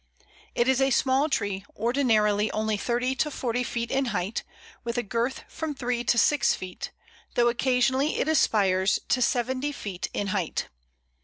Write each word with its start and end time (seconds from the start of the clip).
It 0.55 0.67
is 0.67 0.81
a 0.81 0.89
small 0.89 1.29
tree 1.29 1.63
ordinarily 1.77 2.49
only 2.53 2.75
thirty 2.75 3.13
to 3.17 3.29
forty 3.29 3.63
feet 3.63 3.91
in 3.91 4.05
height, 4.05 4.41
with 4.83 4.97
a 4.97 5.03
girth 5.03 5.43
from 5.47 5.75
three 5.75 6.03
to 6.05 6.17
six 6.17 6.55
feet, 6.55 6.89
though 7.35 7.49
occasionally 7.49 8.15
it 8.17 8.27
aspires 8.27 8.99
to 9.09 9.21
seventy 9.21 9.71
feet 9.71 10.09
in 10.11 10.29
height. 10.29 10.69